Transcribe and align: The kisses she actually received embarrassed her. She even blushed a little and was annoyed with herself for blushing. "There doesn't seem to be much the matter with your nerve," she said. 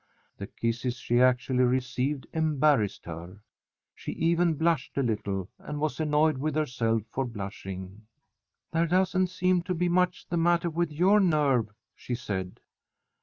The 0.39 0.47
kisses 0.47 0.95
she 0.97 1.21
actually 1.21 1.63
received 1.63 2.25
embarrassed 2.33 3.05
her. 3.05 3.43
She 3.93 4.13
even 4.13 4.55
blushed 4.55 4.97
a 4.97 5.03
little 5.03 5.47
and 5.59 5.79
was 5.79 5.99
annoyed 5.99 6.39
with 6.39 6.55
herself 6.55 7.03
for 7.11 7.23
blushing. 7.23 8.07
"There 8.73 8.87
doesn't 8.87 9.27
seem 9.27 9.61
to 9.61 9.75
be 9.75 9.89
much 9.89 10.27
the 10.27 10.37
matter 10.37 10.71
with 10.71 10.91
your 10.91 11.19
nerve," 11.19 11.69
she 11.95 12.15
said. 12.15 12.59